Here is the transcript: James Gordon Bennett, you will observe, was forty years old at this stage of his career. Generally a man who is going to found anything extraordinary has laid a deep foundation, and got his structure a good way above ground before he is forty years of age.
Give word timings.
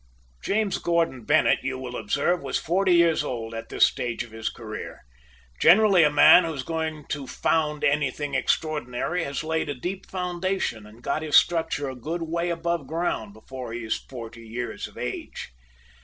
James 0.43 0.79
Gordon 0.79 1.25
Bennett, 1.25 1.59
you 1.61 1.77
will 1.77 1.95
observe, 1.95 2.41
was 2.41 2.57
forty 2.57 2.95
years 2.95 3.23
old 3.23 3.53
at 3.53 3.69
this 3.69 3.85
stage 3.85 4.23
of 4.23 4.31
his 4.31 4.49
career. 4.49 5.01
Generally 5.59 6.05
a 6.05 6.09
man 6.09 6.43
who 6.43 6.51
is 6.53 6.63
going 6.63 7.05
to 7.09 7.27
found 7.27 7.83
anything 7.83 8.33
extraordinary 8.33 9.23
has 9.23 9.43
laid 9.43 9.69
a 9.69 9.75
deep 9.75 10.09
foundation, 10.09 10.87
and 10.87 11.03
got 11.03 11.21
his 11.21 11.35
structure 11.35 11.87
a 11.87 11.95
good 11.95 12.23
way 12.23 12.49
above 12.49 12.87
ground 12.87 13.31
before 13.33 13.73
he 13.73 13.83
is 13.83 13.95
forty 14.09 14.47
years 14.47 14.87
of 14.87 14.97
age. 14.97 15.51